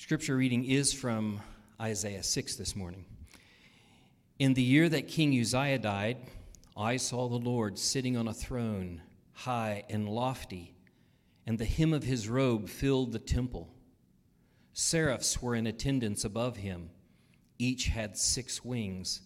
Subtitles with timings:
[0.00, 1.42] Scripture reading is from
[1.78, 3.04] Isaiah 6 this morning.
[4.38, 6.16] In the year that King Uzziah died,
[6.74, 9.02] I saw the Lord sitting on a throne,
[9.34, 10.74] high and lofty,
[11.46, 13.68] and the hem of his robe filled the temple.
[14.72, 16.88] Seraphs were in attendance above him.
[17.58, 19.20] Each had six wings.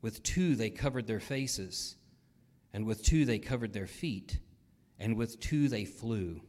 [0.00, 1.96] With two they covered their faces,
[2.72, 4.38] and with two they covered their feet,
[4.96, 6.40] and with two they flew.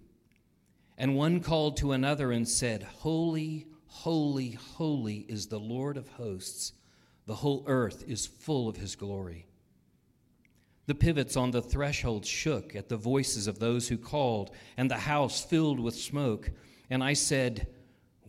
[0.99, 6.73] And one called to another and said, Holy, holy, holy is the Lord of hosts.
[7.25, 9.45] The whole earth is full of his glory.
[10.87, 14.97] The pivots on the threshold shook at the voices of those who called, and the
[14.97, 16.51] house filled with smoke.
[16.89, 17.67] And I said,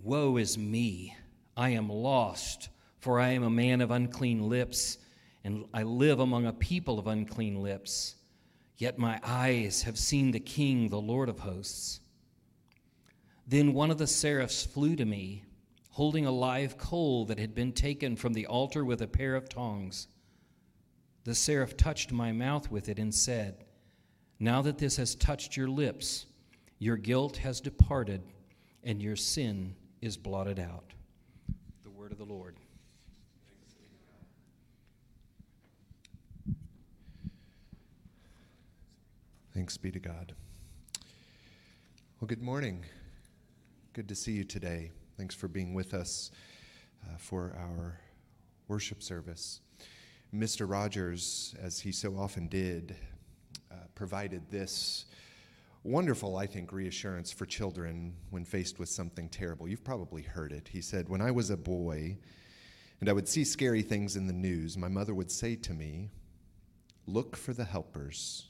[0.01, 1.17] Woe is me!
[1.57, 2.69] I am lost,
[3.01, 4.99] for I am a man of unclean lips,
[5.43, 8.15] and I live among a people of unclean lips.
[8.77, 12.01] Yet my eyes have seen the King, the Lord of hosts.
[13.51, 15.43] Then one of the seraphs flew to me,
[15.91, 19.49] holding a live coal that had been taken from the altar with a pair of
[19.49, 20.07] tongs.
[21.25, 23.65] The seraph touched my mouth with it and said,
[24.39, 26.27] Now that this has touched your lips,
[26.79, 28.23] your guilt has departed
[28.85, 30.95] and your sin is blotted out.
[31.83, 32.55] The word of the Lord.
[39.53, 40.37] Thanks be to God.
[42.21, 42.85] Well, good morning.
[44.01, 44.93] Good to see you today.
[45.19, 46.31] Thanks for being with us
[47.05, 48.01] uh, for our
[48.67, 49.61] worship service.
[50.35, 50.67] Mr.
[50.67, 52.97] Rogers, as he so often did,
[53.71, 55.05] uh, provided this
[55.85, 59.69] wonderful, I think, reassurance for children when faced with something terrible.
[59.69, 60.67] You've probably heard it.
[60.73, 62.17] He said, When I was a boy
[63.01, 66.09] and I would see scary things in the news, my mother would say to me,
[67.07, 68.47] Look for the helpers.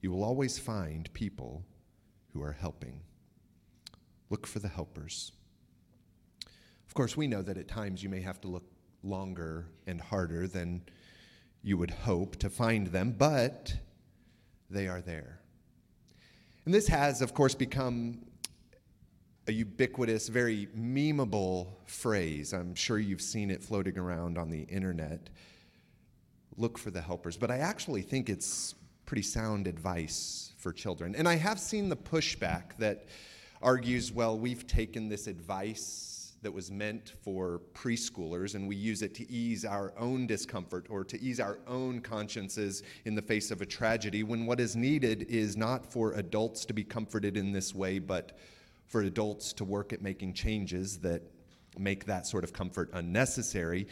[0.00, 1.66] You will always find people
[2.32, 3.02] who are helping.
[4.30, 5.32] Look for the helpers.
[6.86, 8.64] Of course, we know that at times you may have to look
[9.02, 10.82] longer and harder than
[11.62, 13.74] you would hope to find them, but
[14.70, 15.40] they are there.
[16.64, 18.20] And this has, of course, become
[19.48, 22.52] a ubiquitous, very memeable phrase.
[22.52, 25.30] I'm sure you've seen it floating around on the internet.
[26.56, 27.36] Look for the helpers.
[27.36, 28.74] But I actually think it's
[29.06, 31.16] pretty sound advice for children.
[31.16, 33.06] And I have seen the pushback that
[33.62, 39.14] argues, well, we've taken this advice that was meant for preschoolers and we use it
[39.14, 43.60] to ease our own discomfort or to ease our own consciences in the face of
[43.60, 47.74] a tragedy, when what is needed is not for adults to be comforted in this
[47.74, 48.38] way, but
[48.86, 51.22] for adults to work at making changes that
[51.78, 53.86] make that sort of comfort unnecessary.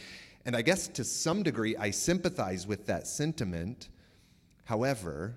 [0.47, 3.91] And I guess to some degree, I sympathize with that sentiment.
[4.65, 5.37] However,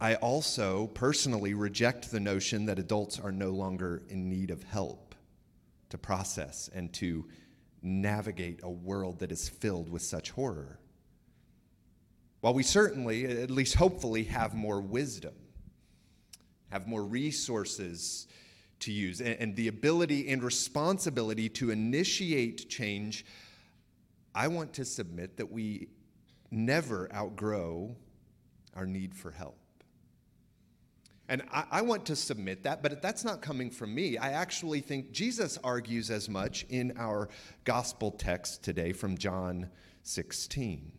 [0.00, 5.14] I also personally reject the notion that adults are no longer in need of help
[5.90, 7.26] to process and to
[7.82, 10.78] navigate a world that is filled with such horror.
[12.40, 15.34] While we certainly, at least hopefully, have more wisdom,
[16.70, 18.26] have more resources
[18.80, 23.26] to use, and, the ability and responsibility to initiate change,
[24.34, 25.88] I want to submit that we
[26.50, 27.94] never outgrow
[28.74, 29.59] our need for help.
[31.30, 34.18] And I, I, want to submit that, but that's not coming from me.
[34.18, 37.28] I actually think Jesus argues as much in our
[37.62, 39.70] gospel text today from John
[40.02, 40.90] 16.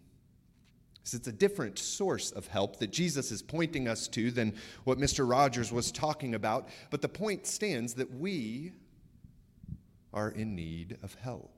[1.03, 4.55] So it's a different source of help that Jesus is pointing us to than
[4.85, 5.29] what Mr.
[5.29, 6.69] Rogers was talking about.
[6.91, 8.71] But the point stands that we
[10.13, 11.51] are in need of help.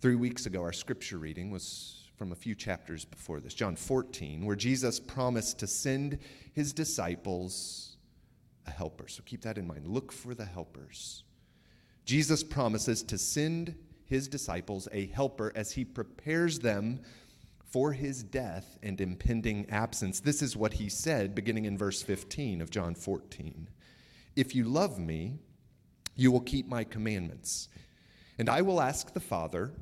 [0.00, 4.44] Three weeks ago, our scripture reading was from a few chapters before this, John 14,
[4.44, 6.18] where Jesus promised to send
[6.52, 7.96] his disciples
[8.66, 9.08] a helper.
[9.08, 9.86] So keep that in mind.
[9.86, 11.24] Look for the helpers.
[12.04, 13.74] Jesus promises to send
[14.04, 17.00] his disciples a helper as he prepares them
[17.64, 20.20] for his death and impending absence.
[20.20, 23.68] This is what he said beginning in verse 15 of John 14.
[24.36, 25.38] If you love me,
[26.14, 27.68] you will keep my commandments.
[28.38, 29.72] And I will ask the Father,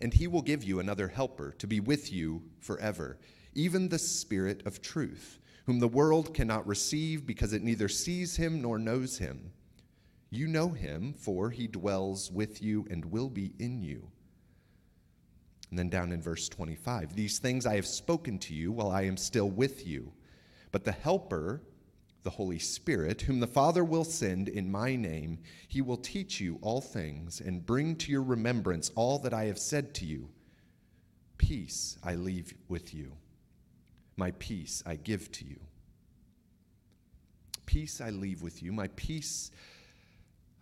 [0.00, 3.18] and he will give you another helper to be with you forever,
[3.54, 8.62] even the Spirit of truth, whom the world cannot receive because it neither sees him
[8.62, 9.52] nor knows him.
[10.30, 14.08] You know him, for he dwells with you and will be in you.
[15.70, 19.02] And then down in verse 25, these things I have spoken to you while I
[19.02, 20.12] am still with you.
[20.70, 21.62] But the Helper,
[22.28, 26.58] the Holy Spirit, whom the Father will send in my name, he will teach you
[26.60, 30.28] all things and bring to your remembrance all that I have said to you.
[31.38, 33.12] Peace I leave with you,
[34.18, 35.58] my peace I give to you.
[37.64, 39.50] Peace I leave with you, my peace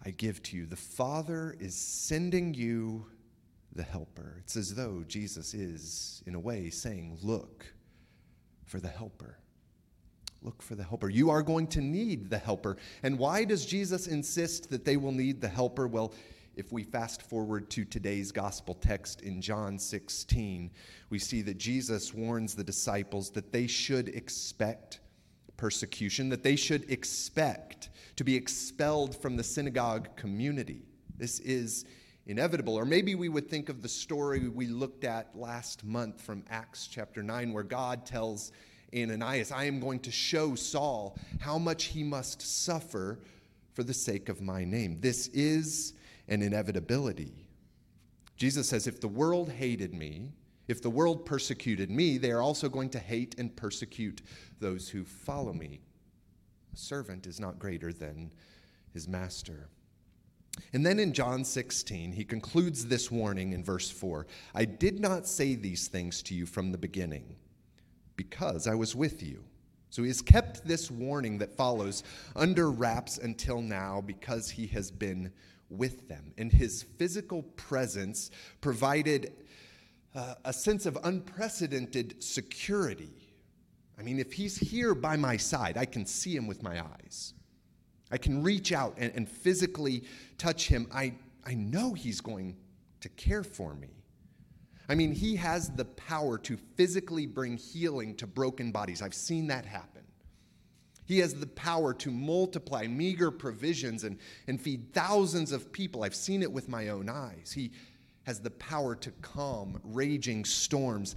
[0.05, 0.67] I give to you.
[0.67, 3.07] The Father is sending you
[3.73, 4.37] the helper.
[4.39, 7.67] It's as though Jesus is, in a way, saying, Look
[8.67, 9.41] for the helper.
[10.47, 11.09] Look for the helper.
[11.09, 12.77] You are going to need the helper.
[13.03, 15.89] And why does Jesus insist that they will need the helper?
[15.89, 16.15] Well,
[16.55, 20.71] if we fast forward to today's gospel text in John 16,
[21.11, 25.01] we see that Jesus warns the disciples that they should expect
[25.57, 30.83] persecution, that they should expect to be expelled from the synagogue community.
[31.19, 31.87] This is
[32.27, 32.77] inevitable.
[32.77, 36.87] Or maybe we would think of the story we looked at last month from Acts
[36.87, 38.53] chapter 9, where God tells
[38.95, 43.21] Ananias, I am going to show Saul how much he must suffer
[43.75, 44.99] for the sake of my name.
[45.01, 45.95] This is
[46.29, 47.47] an inevitability.
[48.37, 50.33] Jesus says, If the world hated me,
[50.69, 54.23] if the world persecuted me, they are also going to hate and persecute
[54.61, 55.81] those who follow me.
[56.75, 58.33] A servant is not greater than
[58.93, 59.69] his master.
[60.73, 65.27] And then in John 16, he concludes this warning in verse 4 I did not
[65.27, 67.37] say these things to you from the beginning
[68.17, 69.45] because I was with you.
[69.91, 72.03] So he has kept this warning that follows
[72.35, 75.33] under wraps until now because he has been
[75.71, 76.33] with them.
[76.39, 78.31] And his physical presence
[78.61, 79.33] provided
[80.15, 83.13] uh, a sense of unprecedented security.
[83.99, 87.35] I mean, if he's here by my side, I can see him with my eyes.
[88.11, 90.05] I can reach out and, and physically
[90.39, 90.87] touch him.
[90.93, 91.15] I,
[91.45, 92.57] I know he's going
[93.01, 93.96] to care for me.
[94.89, 99.03] I mean, he has the power to physically bring healing to broken bodies.
[99.03, 100.03] I've seen that happen.
[101.07, 104.19] He has the power to multiply meager provisions and,
[104.49, 106.03] and feed thousands of people.
[106.03, 107.53] I've seen it with my own eyes.
[107.53, 107.71] He
[108.25, 111.15] has the power to calm raging storms.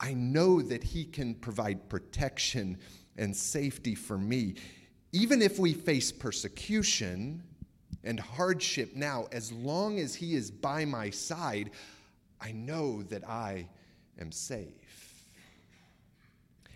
[0.00, 2.78] I know that He can provide protection
[3.18, 4.54] and safety for me.
[5.12, 7.42] Even if we face persecution
[8.04, 11.70] and hardship now, as long as He is by my side,
[12.40, 13.68] I know that I
[14.20, 15.24] am safe.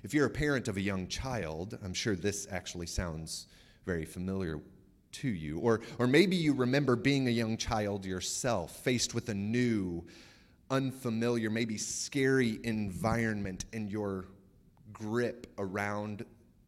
[0.03, 3.47] If you're a parent of a young child, I'm sure this actually sounds
[3.87, 4.61] very familiar
[5.13, 5.59] to you.
[5.59, 10.05] Or, or maybe you remember being a young child yourself, faced with a new,
[10.71, 14.27] unfamiliar, maybe scary environment, and your
[14.93, 16.25] grip around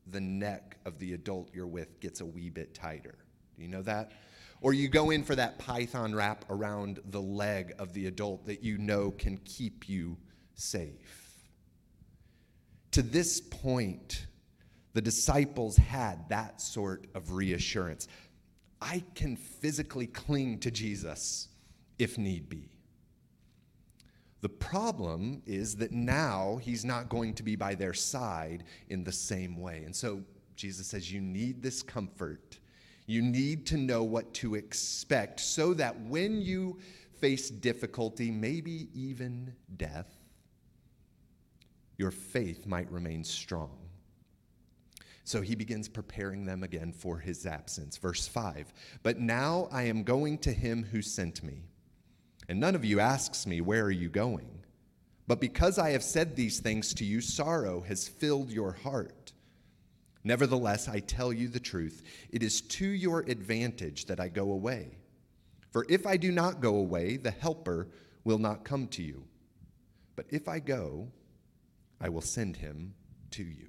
[0.09, 3.17] the neck of the adult you're with gets a wee bit tighter.
[3.57, 4.13] Do you know that?
[4.61, 8.63] Or you go in for that python wrap around the leg of the adult that
[8.63, 10.17] you know can keep you
[10.55, 11.49] safe.
[12.93, 14.27] To this point,
[14.95, 18.09] the disciples had that sort of reassurance.
[18.81, 21.49] I can physically cling to Jesus
[21.99, 22.71] if need be.
[24.41, 29.11] The problem is that now he's not going to be by their side in the
[29.11, 29.85] same way.
[29.85, 30.23] And so
[30.55, 32.59] Jesus says, You need this comfort.
[33.07, 36.79] You need to know what to expect so that when you
[37.21, 40.09] face difficulty, maybe even death,
[41.97, 43.79] your faith might remain strong.
[45.25, 47.97] So he begins preparing them again for his absence.
[47.97, 48.73] Verse 5
[49.03, 51.65] But now I am going to him who sent me.
[52.49, 54.65] And none of you asks me, Where are you going?
[55.27, 59.24] But because I have said these things to you, sorrow has filled your heart.
[60.25, 62.03] Nevertheless, I tell you the truth.
[62.31, 64.97] It is to your advantage that I go away.
[65.71, 67.89] For if I do not go away, the Helper
[68.25, 69.25] will not come to you.
[70.17, 71.09] But if I go,
[72.01, 72.95] I will send him
[73.33, 73.69] to you.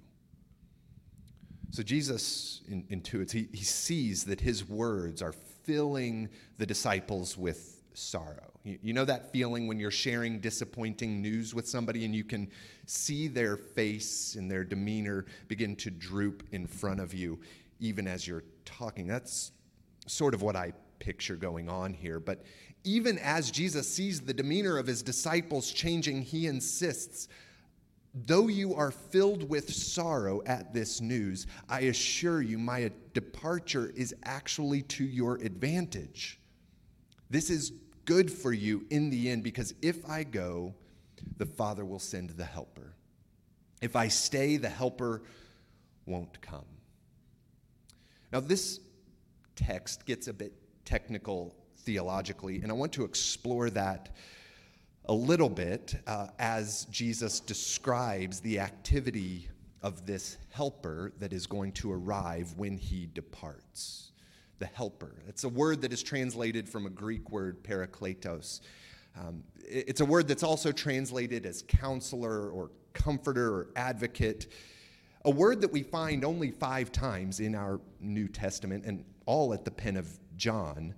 [1.71, 5.33] So Jesus intuits, he, he sees that his words are
[5.63, 8.51] filling the disciples with sorrow.
[8.63, 12.49] You, know that feeling when you're sharing disappointing news with somebody and you can
[12.85, 17.39] see their face and their demeanor begin to droop in front of you
[17.79, 19.07] even as you're talking?
[19.07, 19.51] That's
[20.07, 22.19] sort of what I picture going on here.
[22.19, 22.43] But
[22.83, 27.27] even as Jesus sees the demeanor of his disciples changing, he insists
[28.15, 34.15] Though you are filled with sorrow at this news, I assure you my departure is
[34.23, 36.39] actually to your advantage.
[37.29, 37.73] This is
[38.05, 40.73] good for you in the end because if I go,
[41.37, 42.93] the Father will send the helper.
[43.81, 45.23] If I stay, the helper
[46.05, 46.65] won't come.
[48.31, 48.79] Now, this
[49.55, 50.53] text gets a bit
[50.85, 54.15] technical theologically, and I want to explore that
[55.05, 59.47] a little bit uh, as Jesus describes the activity
[59.81, 64.11] of this helper that is going to arrive when he departs.
[64.59, 65.15] The helper.
[65.27, 68.61] It's a word that is translated from a Greek word, parakletos.
[69.19, 74.47] Um, it's a word that's also translated as counselor or comforter or advocate.
[75.25, 79.65] A word that we find only five times in our New Testament and all at
[79.65, 80.07] the pen of
[80.37, 80.93] John.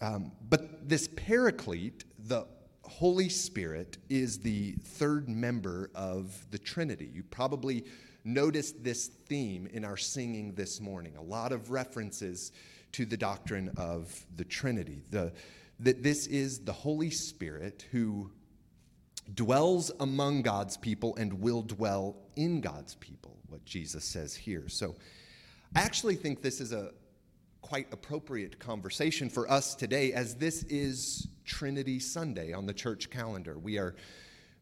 [0.00, 2.46] Um, but this paraclete, the
[2.84, 7.10] Holy Spirit, is the third member of the Trinity.
[7.12, 7.84] You probably
[8.32, 11.16] noticed this theme in our singing this morning.
[11.16, 12.52] A lot of references
[12.92, 15.02] to the doctrine of the Trinity.
[15.10, 15.32] The,
[15.80, 18.30] that this is the Holy Spirit who
[19.34, 24.68] dwells among God's people and will dwell in God's people, what Jesus says here.
[24.68, 24.96] So
[25.74, 26.92] I actually think this is a
[27.62, 33.58] quite appropriate conversation for us today, as this is Trinity Sunday on the church calendar.
[33.58, 33.94] We are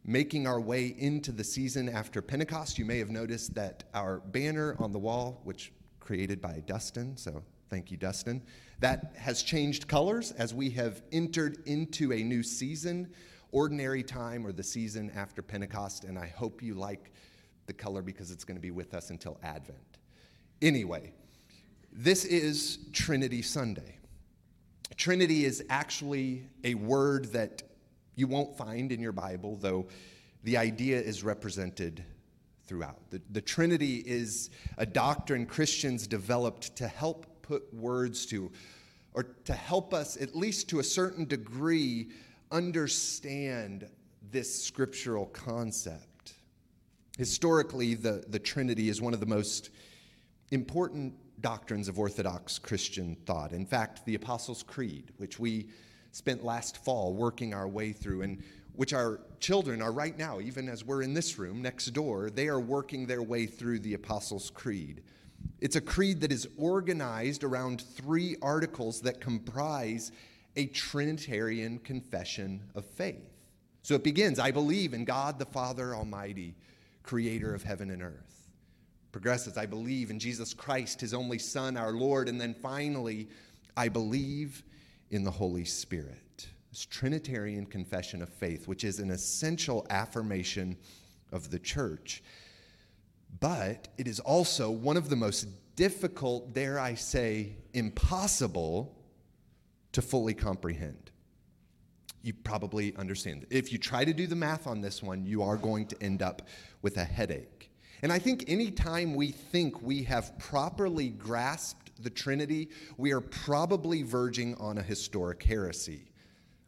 [0.05, 2.79] making our way into the season after Pentecost.
[2.79, 7.43] You may have noticed that our banner on the wall, which created by Dustin, so
[7.69, 8.43] thank you, Dustin,
[8.81, 13.13] that has changed colors as we have entered into a new season
[13.53, 17.13] ordinary time or the season after Pentecost, and I hope you like
[17.67, 19.99] the color because it's going to be with us until Advent.
[20.61, 21.13] Anyway,
[21.93, 23.99] this is Trinity Sunday.
[24.97, 27.63] Trinity is actually a word that
[28.19, 29.87] you won't find in your Bible, though
[30.43, 32.05] the idea is represented
[32.67, 32.99] throughout.
[33.11, 38.51] The, the Trinity is a doctrine Christians developed to help put words to,
[39.15, 42.09] or to help us, at least to a certain degree,
[42.51, 43.89] understand
[44.31, 46.35] this scriptural concept.
[47.17, 49.71] Historically, the, the Trinity is one of the most
[50.51, 53.53] important doctrines of Orthodox Christian thought.
[53.53, 55.69] In fact, the Apostles' Creed, which we
[56.13, 58.43] spent last fall working our way through, and
[58.75, 62.49] which our children are right now, even as we're in this room next door, they
[62.49, 65.03] are working their way through the Apostles' Creed.
[65.61, 70.13] It's a creed that is organized around three articles that comprise
[70.57, 73.29] a Trinitarian confession of faith.
[73.83, 76.55] So it begins I believe in God the Father Almighty,
[77.03, 78.51] creator of heaven and earth.
[79.13, 82.29] Progresses, I believe in Jesus Christ, his only Son, our Lord.
[82.29, 83.29] And then finally,
[83.77, 84.63] I believe
[85.11, 86.49] in the Holy Spirit.
[86.71, 90.77] This Trinitarian confession of faith, which is an essential affirmation
[91.33, 92.23] of the church.
[93.41, 98.95] But it is also one of the most difficult, dare I say, impossible
[99.93, 101.11] to fully comprehend.
[102.23, 103.47] You probably understand.
[103.49, 106.21] If you try to do the math on this one, you are going to end
[106.21, 106.43] up
[106.83, 107.71] with a headache.
[108.03, 114.03] And I think anytime we think we have properly grasped the Trinity, we are probably
[114.03, 116.11] verging on a historic heresy.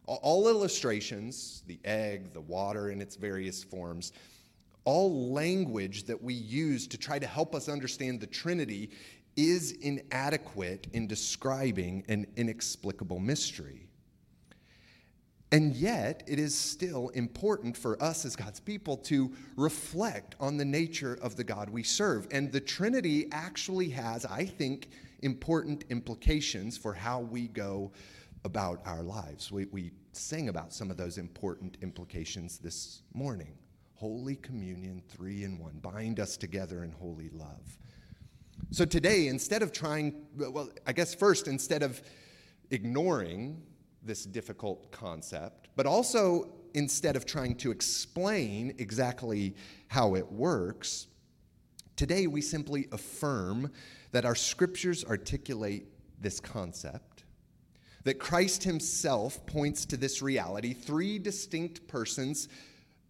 [0.05, 4.11] All illustrations, the egg, the water in its various forms,
[4.83, 8.89] all language that we use to try to help us understand the Trinity
[9.37, 13.87] is inadequate in describing an inexplicable mystery.
[15.53, 20.63] And yet, it is still important for us as God's people to reflect on the
[20.63, 22.27] nature of the God we serve.
[22.31, 24.89] And the Trinity actually has, I think,
[25.21, 27.91] important implications for how we go
[28.43, 29.51] about our lives.
[29.51, 29.91] We, we
[30.49, 33.57] about some of those important implications this morning.
[33.95, 37.77] Holy Communion, three in one, bind us together in holy love.
[38.71, 42.01] So today, instead of trying, well, I guess first, instead of
[42.71, 43.61] ignoring
[44.03, 49.55] this difficult concept, but also instead of trying to explain exactly
[49.87, 51.07] how it works,
[51.95, 53.71] today we simply affirm
[54.11, 55.85] that our scriptures articulate
[56.19, 57.23] this concept,
[58.03, 62.47] that Christ himself points to this reality, three distinct persons,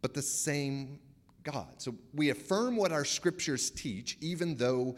[0.01, 0.99] but the same
[1.43, 1.81] God.
[1.81, 4.95] So we affirm what our scriptures teach, even though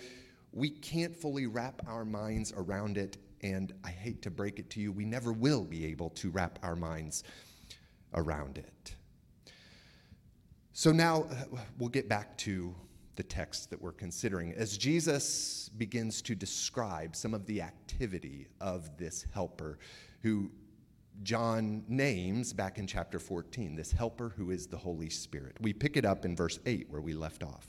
[0.51, 4.79] we can't fully wrap our minds around it, and I hate to break it to
[4.79, 7.23] you, we never will be able to wrap our minds
[8.13, 8.95] around it.
[10.73, 12.75] So now uh, we'll get back to
[13.15, 14.53] the text that we're considering.
[14.53, 19.79] As Jesus begins to describe some of the activity of this helper
[20.21, 20.51] who
[21.21, 25.57] John names back in chapter 14, this helper who is the Holy Spirit.
[25.61, 27.67] We pick it up in verse 8 where we left off.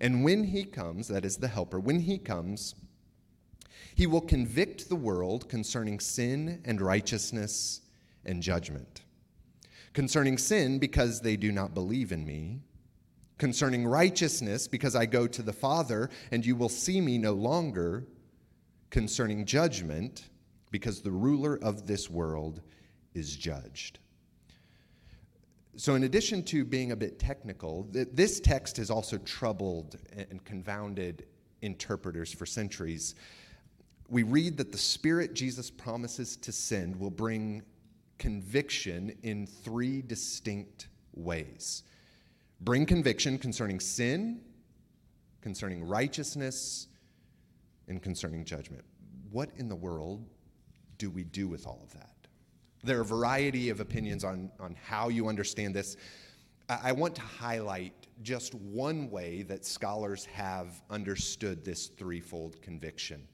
[0.00, 2.74] And when he comes, that is the helper, when he comes,
[3.94, 7.80] he will convict the world concerning sin and righteousness
[8.24, 9.02] and judgment.
[9.94, 12.60] Concerning sin, because they do not believe in me.
[13.38, 18.06] Concerning righteousness, because I go to the Father and you will see me no longer.
[18.90, 20.30] Concerning judgment,
[20.70, 22.62] because the ruler of this world
[23.14, 23.98] is judged.
[25.76, 31.26] So, in addition to being a bit technical, this text has also troubled and confounded
[31.60, 33.14] interpreters for centuries.
[34.08, 37.62] We read that the Spirit Jesus promises to send will bring
[38.18, 41.82] conviction in three distinct ways
[42.60, 44.40] bring conviction concerning sin,
[45.40, 46.88] concerning righteousness,
[47.88, 48.84] and concerning judgment.
[49.30, 50.24] what in the world
[50.98, 52.14] do we do with all of that?
[52.84, 55.96] There are a variety of opinions on, on how you understand this.
[56.68, 63.26] I, I want to highlight just one way that scholars have understood this threefold conviction.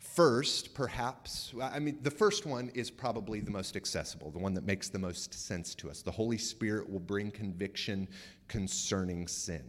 [0.00, 4.64] First, perhaps, I mean, the first one is probably the most accessible, the one that
[4.64, 6.00] makes the most sense to us.
[6.00, 8.08] The Holy Spirit will bring conviction
[8.48, 9.62] concerning sin.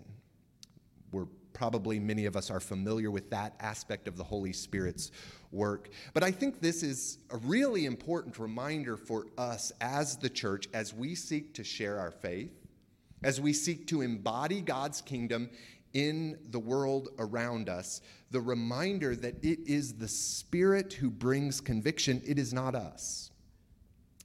[1.11, 5.11] We're probably, many of us are familiar with that aspect of the Holy Spirit's
[5.51, 5.89] work.
[6.13, 10.93] But I think this is a really important reminder for us as the church as
[10.93, 12.53] we seek to share our faith,
[13.21, 15.49] as we seek to embody God's kingdom
[15.93, 22.21] in the world around us, the reminder that it is the Spirit who brings conviction,
[22.25, 23.31] it is not us.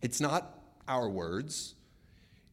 [0.03, 1.75] It's not our words.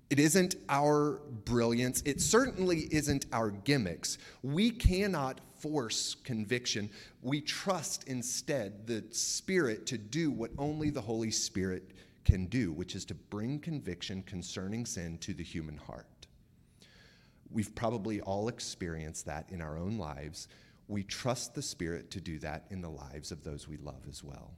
[0.10, 2.02] It isn't our brilliance.
[2.06, 4.18] It certainly isn't our gimmicks.
[4.44, 6.90] We cannot force conviction.
[7.22, 11.92] We trust instead the Spirit to do what only the Holy Spirit
[12.26, 16.06] can do, which is to bring conviction concerning sin to the human heart.
[17.54, 20.48] We've probably all experienced that in our own lives.
[20.88, 24.24] We trust the Spirit to do that in the lives of those we love as
[24.24, 24.52] well.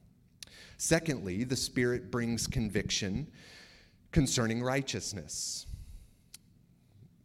[0.77, 3.27] Secondly, the Spirit brings conviction
[4.11, 5.67] concerning righteousness.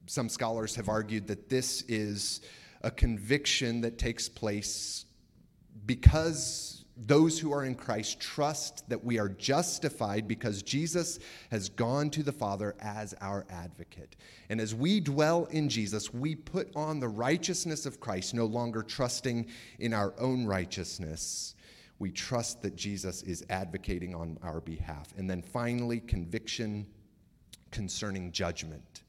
[0.06, 2.40] Some scholars have argued that this is
[2.82, 5.04] a conviction that takes place
[5.86, 11.18] because those who are in Christ trust that we are justified because Jesus
[11.50, 14.16] has gone to the Father as our advocate.
[14.50, 18.82] And as we dwell in Jesus, we put on the righteousness of Christ, no longer
[18.82, 19.46] trusting
[19.78, 21.54] in our own righteousness.
[21.98, 25.08] We trust that Jesus is advocating on our behalf.
[25.16, 26.86] And then finally, conviction
[27.70, 29.02] concerning judgment.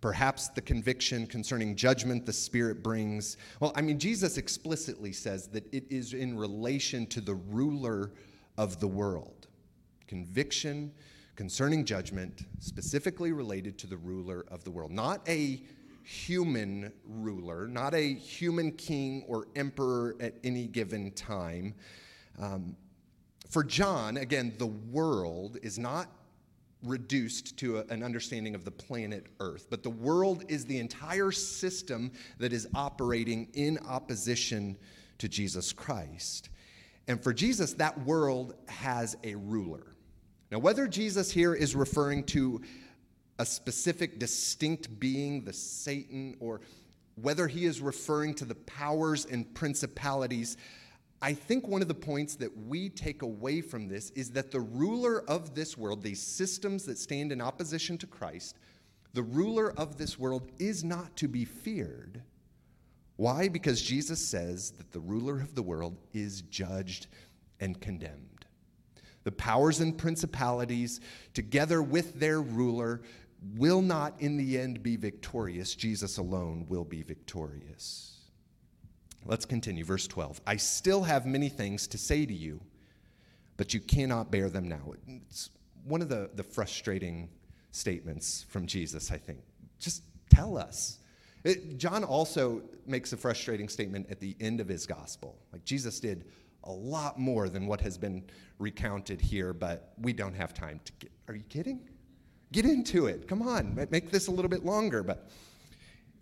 [0.00, 3.36] Perhaps the conviction concerning judgment the Spirit brings.
[3.60, 8.12] Well, I mean, Jesus explicitly says that it is in relation to the ruler
[8.56, 9.48] of the world.
[10.06, 10.92] Conviction
[11.34, 14.90] concerning judgment, specifically related to the ruler of the world.
[14.90, 15.62] Not a
[16.02, 21.74] human ruler, not a human king or emperor at any given time.
[22.40, 22.76] Um,
[23.50, 26.08] for John, again, the world is not
[26.82, 29.66] reduced to a, an understanding of the planet Earth.
[29.70, 34.76] But the world is the entire system that is operating in opposition
[35.18, 36.50] to Jesus Christ.
[37.08, 39.94] And for Jesus, that world has a ruler.
[40.50, 42.60] Now, whether Jesus here is referring to
[43.38, 46.60] a specific, distinct being, the Satan, or
[47.16, 50.56] whether he is referring to the powers and principalities
[51.20, 54.60] I think one of the points that we take away from this is that the
[54.60, 58.56] ruler of this world, these systems that stand in opposition to Christ,
[59.14, 62.22] the ruler of this world is not to be feared.
[63.16, 63.48] Why?
[63.48, 67.08] Because Jesus says that the ruler of the world is judged
[67.58, 68.46] and condemned.
[69.24, 71.00] The powers and principalities,
[71.34, 73.02] together with their ruler,
[73.56, 75.74] will not in the end be victorious.
[75.74, 78.17] Jesus alone will be victorious.
[79.28, 79.84] Let's continue.
[79.84, 80.40] Verse 12.
[80.46, 82.60] I still have many things to say to you,
[83.58, 84.94] but you cannot bear them now.
[85.06, 85.50] It's
[85.84, 87.28] one of the, the frustrating
[87.70, 89.40] statements from Jesus, I think.
[89.78, 90.98] Just tell us.
[91.44, 95.36] It, John also makes a frustrating statement at the end of his gospel.
[95.52, 96.24] Like Jesus did
[96.64, 98.24] a lot more than what has been
[98.58, 101.10] recounted here, but we don't have time to get.
[101.28, 101.80] Are you kidding?
[102.50, 103.28] Get into it.
[103.28, 105.02] Come on, make this a little bit longer.
[105.02, 105.28] But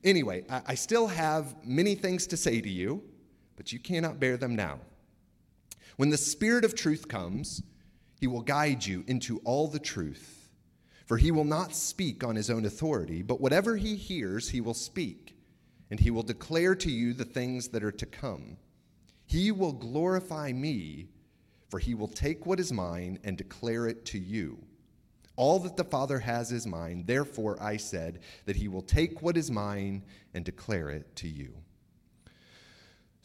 [0.07, 3.03] Anyway, I, I still have many things to say to you,
[3.57, 4.79] but you cannot bear them now.
[5.97, 7.63] When the Spirit of truth comes,
[8.21, 10.49] he will guide you into all the truth.
[11.07, 14.75] For he will not speak on his own authority, but whatever he hears, he will
[14.75, 15.37] speak,
[15.91, 18.57] and he will declare to you the things that are to come.
[19.25, 21.09] He will glorify me,
[21.69, 24.59] for he will take what is mine and declare it to you.
[25.37, 27.05] All that the Father has is mine.
[27.07, 30.03] Therefore, I said that he will take what is mine
[30.35, 31.55] and declare it to you.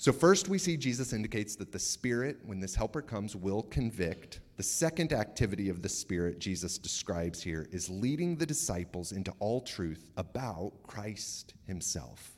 [0.01, 4.39] So, first, we see Jesus indicates that the Spirit, when this helper comes, will convict.
[4.57, 9.61] The second activity of the Spirit Jesus describes here is leading the disciples into all
[9.61, 12.31] truth about Christ himself.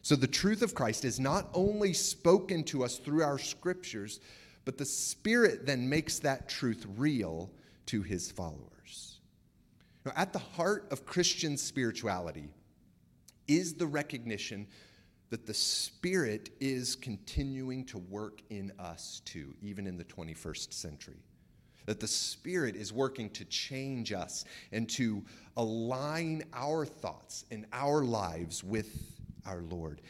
[0.00, 4.20] So, the truth of Christ is not only spoken to us through our scriptures,
[4.64, 7.50] but the Spirit then makes that truth real
[7.86, 9.20] to his followers.
[10.04, 12.48] Now, at the heart of Christian spirituality
[13.46, 14.66] is the recognition
[15.30, 21.22] that the Spirit is continuing to work in us too, even in the 21st century.
[21.86, 25.24] That the Spirit is working to change us and to
[25.56, 30.02] align our thoughts and our lives with our Lord.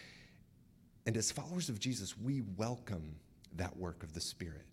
[1.06, 3.14] And as followers of Jesus, we welcome
[3.56, 4.66] that work of the Spirit.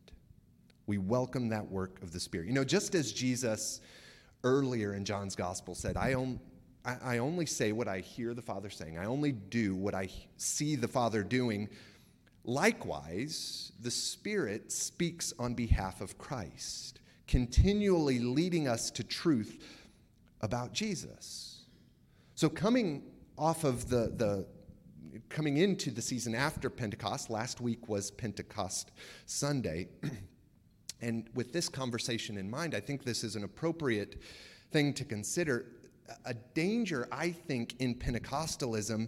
[0.90, 2.48] We welcome that work of the Spirit.
[2.48, 3.80] You know, just as Jesus
[4.44, 6.40] earlier in John's Gospel said, I, on,
[6.84, 10.10] I, I only say what I hear the Father saying, I only do what I
[10.38, 11.70] see the Father doing.
[12.44, 19.64] Likewise, the Spirit speaks on behalf of Christ, continually leading us to truth
[20.42, 21.66] about Jesus.
[22.34, 23.04] So, coming
[23.38, 24.48] off of the, the
[25.30, 28.90] coming into the season after Pentecost, last week was Pentecost
[29.28, 29.90] Sunday.
[31.02, 34.22] And with this conversation in mind, I think this is an appropriate
[34.72, 35.66] thing to consider.
[36.26, 39.08] A danger, I think, in Pentecostalism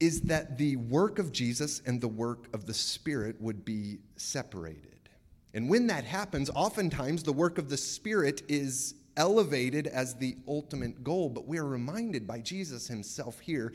[0.00, 5.08] is that the work of Jesus and the work of the Spirit would be separated.
[5.54, 11.02] And when that happens, oftentimes the work of the Spirit is elevated as the ultimate
[11.02, 11.30] goal.
[11.30, 13.72] But we're reminded by Jesus himself here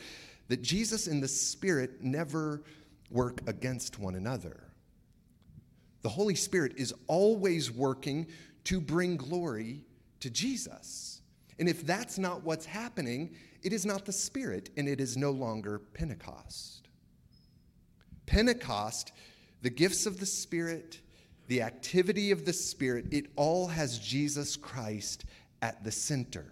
[0.48, 2.62] that Jesus and the Spirit never
[3.10, 4.71] work against one another.
[6.02, 8.28] The Holy Spirit is always working
[8.66, 9.86] to bring glory
[10.20, 11.22] to Jesus.
[11.60, 15.32] And if that's not what's happening, it is not the Spirit and it is no
[15.32, 16.88] longer Pentecost.
[18.26, 19.12] Pentecost,
[19.62, 21.02] the gifts of the Spirit,
[21.48, 25.26] the activity of the Spirit, it all has Jesus Christ
[25.62, 26.46] at the center.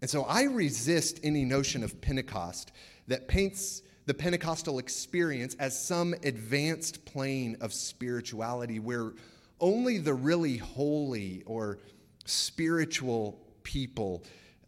[0.00, 2.72] And so I resist any notion of Pentecost
[3.08, 9.12] that paints the Pentecostal experience as some advanced plane of spirituality where
[9.60, 11.78] only the really holy or
[12.24, 14.24] spiritual people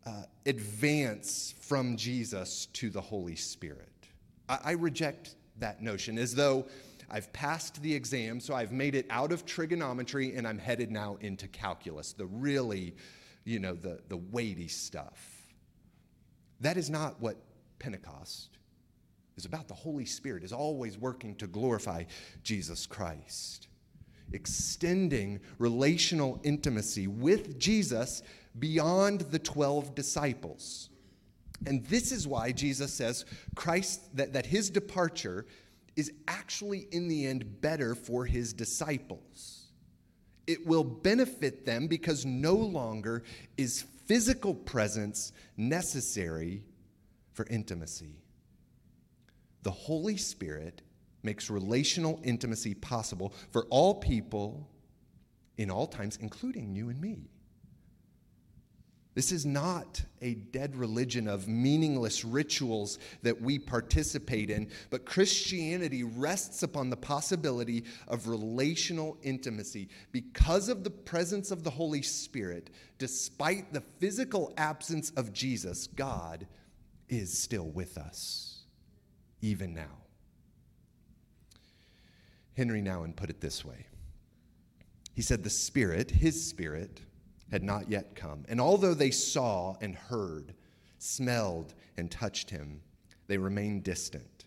[0.06, 3.88] uh, advance from Jesus to the Holy Spirit.
[4.48, 6.66] I, I reject that notion as though
[7.10, 11.16] I've passed the exam, so I've made it out of trigonometry and I'm headed now
[11.20, 12.94] into calculus, the really,
[13.44, 15.44] you know, the, the weighty stuff.
[16.60, 17.36] That is not what
[17.78, 18.58] Pentecost
[19.36, 22.04] is about the Holy Spirit, is always working to glorify
[22.42, 23.68] Jesus Christ,
[24.32, 28.22] extending relational intimacy with Jesus
[28.58, 30.90] beyond the 12 disciples.
[31.66, 35.46] And this is why Jesus says Christ that, that his departure
[35.96, 39.68] is actually in the end better for his disciples.
[40.46, 43.22] It will benefit them because no longer
[43.56, 46.62] is physical presence necessary
[47.32, 48.16] for intimacy.
[49.64, 50.82] The Holy Spirit
[51.22, 54.68] makes relational intimacy possible for all people
[55.56, 57.30] in all times, including you and me.
[59.14, 66.02] This is not a dead religion of meaningless rituals that we participate in, but Christianity
[66.02, 69.88] rests upon the possibility of relational intimacy.
[70.10, 76.46] Because of the presence of the Holy Spirit, despite the physical absence of Jesus, God
[77.08, 78.53] is still with us
[79.44, 79.98] even now.
[82.56, 83.86] Henri Nouwen put it this way
[85.12, 87.02] He said, The Spirit, His Spirit,
[87.50, 88.44] had not yet come.
[88.48, 90.54] And although they saw and heard,
[90.98, 92.80] smelled and touched Him,
[93.26, 94.46] they remained distant.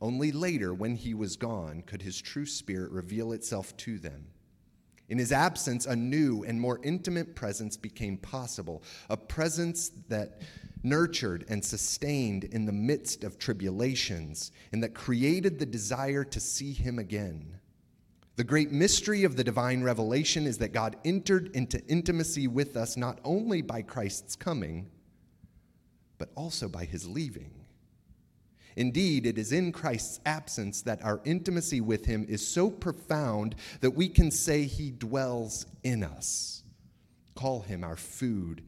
[0.00, 4.26] Only later, when He was gone, could His true Spirit reveal itself to them.
[5.08, 10.40] In his absence, a new and more intimate presence became possible, a presence that
[10.82, 16.72] nurtured and sustained in the midst of tribulations, and that created the desire to see
[16.72, 17.58] him again.
[18.36, 22.96] The great mystery of the divine revelation is that God entered into intimacy with us
[22.96, 24.90] not only by Christ's coming,
[26.16, 27.52] but also by his leaving.
[28.76, 33.90] Indeed, it is in Christ's absence that our intimacy with him is so profound that
[33.90, 36.62] we can say he dwells in us.
[37.34, 38.62] Call him our food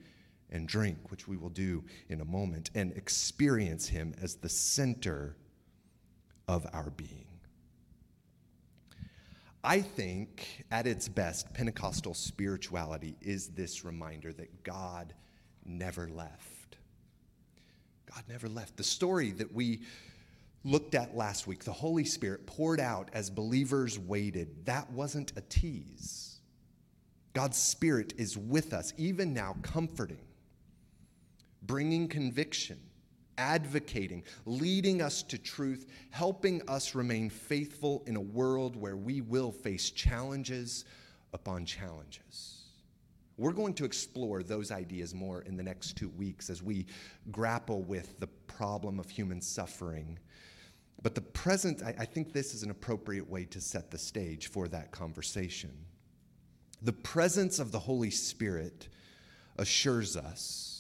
[0.53, 5.37] and drink, which we will do in a moment, and experience Him as the center
[6.47, 7.27] of our being.
[9.65, 15.15] I think, at its best, Pentecostal spirituality is this reminder that God
[15.65, 16.77] never left.
[18.13, 18.77] God never left.
[18.77, 19.83] The story that we
[20.65, 25.41] looked at last week, the Holy Spirit poured out as believers waited, that wasn't a
[25.43, 26.41] tease.
[27.33, 30.19] God's Spirit is with us, even now, comforting
[31.63, 32.79] bringing conviction,
[33.39, 39.53] advocating, leading us to truth, helping us remain faithful in a world where we will
[39.53, 40.85] face challenges
[41.33, 42.59] upon challenges.
[43.39, 46.87] We're going to explore those ideas more in the next two weeks as we
[47.31, 50.19] grapple with the problem of human suffering.
[51.03, 54.49] But the present, I, I think this is an appropriate way to set the stage
[54.49, 55.73] for that conversation.
[56.83, 58.89] The presence of the Holy Spirit
[59.57, 60.72] assures us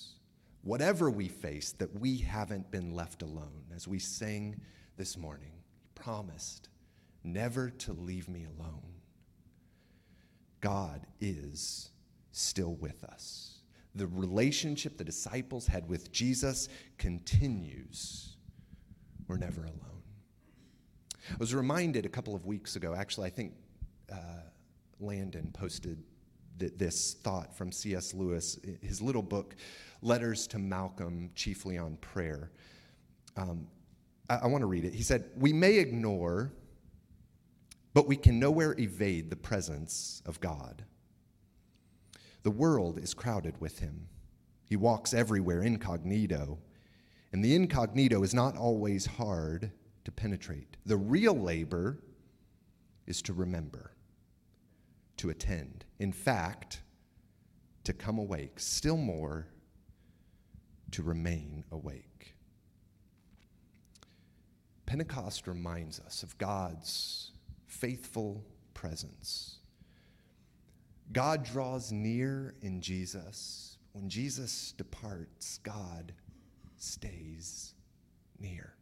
[0.62, 3.64] whatever we face, that we haven't been left alone.
[3.75, 4.61] As we sing
[4.96, 6.68] this morning, He promised
[7.25, 8.94] never to leave me alone.
[10.61, 11.90] God is
[12.31, 13.59] still with us.
[13.94, 18.37] The relationship the disciples had with Jesus continues.
[19.29, 20.03] We're never alone.
[21.31, 23.53] I was reminded a couple of weeks ago, actually, I think
[24.11, 24.16] uh,
[24.98, 26.03] Landon posted
[26.59, 28.14] th- this thought from C.S.
[28.14, 29.57] Lewis, his little book,
[30.03, 32.51] Letters to Malcolm, chiefly on prayer.
[33.37, 33.67] Um,
[34.29, 34.95] I, I want to read it.
[34.95, 36.53] He said, We may ignore,
[37.95, 40.85] but we can nowhere evade the presence of God.
[42.43, 44.09] The world is crowded with him.
[44.65, 46.59] He walks everywhere incognito,
[47.33, 49.71] and the incognito is not always hard
[50.05, 50.77] to penetrate.
[50.85, 51.99] The real labor
[53.07, 53.93] is to remember,
[55.19, 55.85] to attend.
[55.99, 56.83] In fact,
[57.85, 58.59] to come awake.
[58.59, 59.47] Still more,
[60.92, 62.35] to remain awake.
[64.87, 67.33] Pentecost reminds us of God's
[67.66, 69.59] faithful presence.
[71.12, 73.78] God draws near in Jesus.
[73.92, 76.12] When Jesus departs, God
[76.76, 77.74] stays
[78.38, 78.74] near.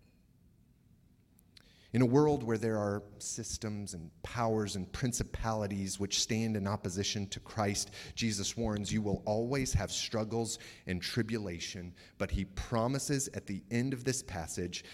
[1.92, 7.26] In a world where there are systems and powers and principalities which stand in opposition
[7.29, 13.46] to Christ, Jesus warns you will always have struggles and tribulation, but he promises at
[13.46, 14.85] the end of this passage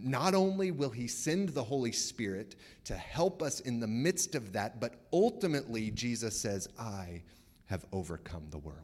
[0.00, 4.52] not only will he send the Holy Spirit to help us in the midst of
[4.52, 7.22] that, but ultimately, Jesus says, I
[7.66, 8.78] have overcome the world.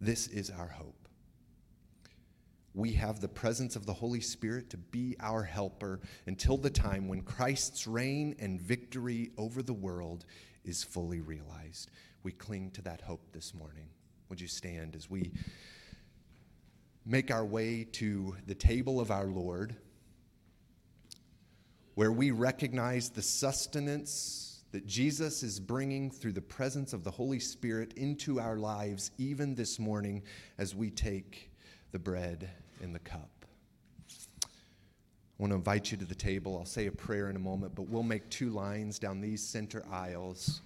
[0.00, 1.05] This is our hope
[2.76, 7.08] we have the presence of the Holy Spirit to be our helper until the time
[7.08, 10.26] when Christ's reign and victory over the world
[10.62, 11.90] is fully realized.
[12.22, 13.88] We cling to that hope this morning.
[14.28, 15.32] Would you stand as we
[17.06, 19.74] make our way to the table of our Lord,
[21.94, 27.40] where we recognize the sustenance that Jesus is bringing through the presence of the Holy
[27.40, 30.22] Spirit into our lives, even this morning
[30.58, 31.50] as we take
[31.92, 33.30] the bread in the cup.
[35.38, 36.56] I want to invite you to the table.
[36.58, 39.84] I'll say a prayer in a moment, but we'll make two lines down these center
[39.90, 40.62] aisles.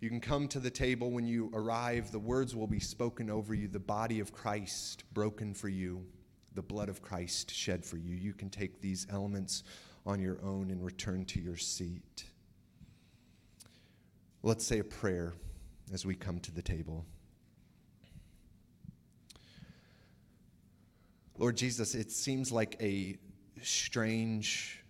[0.00, 2.10] You can come to the table when you arrive.
[2.10, 6.02] The words will be spoken over you the body of Christ broken for you,
[6.54, 8.16] the blood of Christ shed for you.
[8.16, 9.64] You can take these elements
[10.06, 12.24] on your own and return to your seat.
[14.42, 15.34] Let's say a prayer
[15.92, 17.04] as we come to the table.
[21.40, 23.16] Lord Jesus, it seems like a
[23.62, 24.84] strange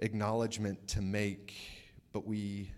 [0.00, 1.54] acknowledgement to make,
[2.12, 2.72] but we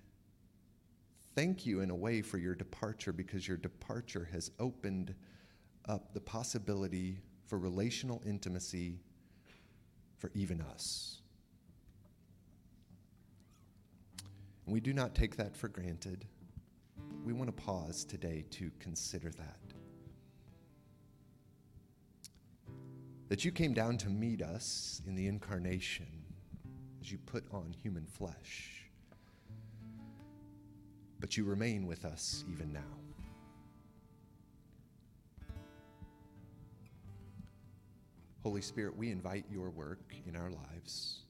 [1.34, 5.14] thank you in a way for your departure because your departure has opened
[5.88, 9.00] up the possibility for relational intimacy
[10.18, 11.22] for even us.
[14.66, 16.26] We do not take that for granted.
[17.24, 19.61] We want to pause today to consider that.
[23.28, 26.06] That you came down to meet us in the incarnation
[27.00, 28.90] as you put on human flesh.
[31.18, 32.80] But you remain with us even now.
[38.42, 41.20] Holy Spirit, we invite your work in our lives.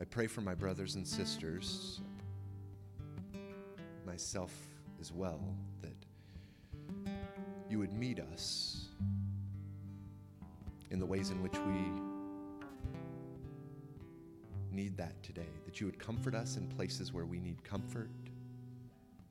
[0.00, 2.00] I pray for my brothers and sisters,
[4.06, 4.52] myself
[5.00, 5.54] as well,
[7.74, 8.86] you would meet us
[10.92, 11.90] in the ways in which we
[14.70, 15.48] need that today.
[15.66, 18.10] That you would comfort us in places where we need comfort.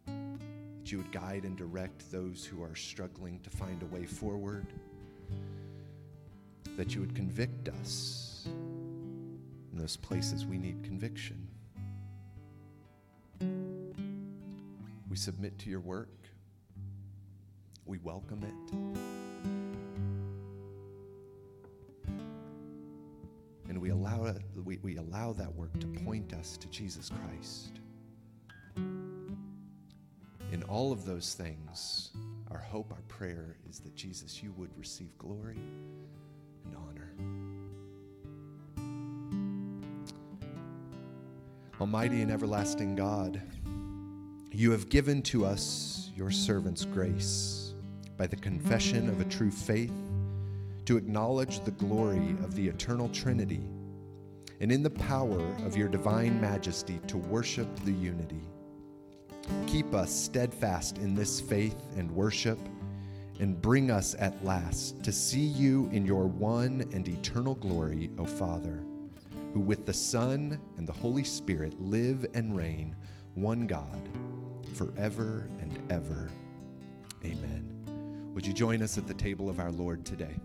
[0.07, 4.67] That you would guide and direct those who are struggling to find a way forward.
[6.75, 11.47] That you would convict us in those places we need conviction.
[15.09, 16.22] We submit to your work.
[17.85, 18.75] We welcome it.
[23.67, 27.79] And we allow, it, we, we allow that work to point us to Jesus Christ.
[28.75, 32.11] In all of those things,
[32.51, 35.59] our hope, our prayer is that Jesus, you would receive glory
[36.65, 37.13] and honor.
[41.81, 43.41] Almighty and everlasting God,
[44.51, 47.62] you have given to us, your servants, grace
[48.17, 49.93] by the confession of a true faith,
[50.85, 53.63] to acknowledge the glory of the eternal Trinity,
[54.59, 58.41] and in the power of your divine majesty to worship the unity.
[59.67, 62.59] Keep us steadfast in this faith and worship,
[63.39, 68.25] and bring us at last to see you in your one and eternal glory, O
[68.25, 68.83] Father,
[69.53, 72.95] who with the Son and the Holy Spirit live and reign,
[73.35, 74.07] one God,
[74.75, 76.29] forever and ever.
[77.25, 77.72] Amen.
[78.33, 80.35] Would you join us at the table of our Lord today?